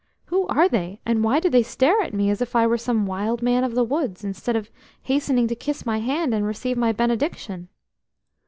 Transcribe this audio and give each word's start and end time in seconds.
Who 0.33 0.47
are 0.47 0.67
they, 0.67 0.99
and 1.05 1.23
why 1.23 1.39
do 1.39 1.47
they 1.47 1.61
stare 1.61 2.01
at 2.01 2.11
me 2.11 2.31
as 2.31 2.41
if 2.41 2.55
I 2.55 2.65
were 2.65 2.79
some 2.79 3.05
wild 3.05 3.43
man 3.43 3.63
of 3.63 3.75
the 3.75 3.83
woods, 3.83 4.23
instead 4.23 4.55
of 4.55 4.71
hastening 5.03 5.47
to 5.49 5.53
kiss 5.55 5.85
my 5.85 5.99
hand 5.99 6.33
and 6.33 6.43
receive 6.43 6.75
my 6.75 6.91
benediction?" 6.91 7.69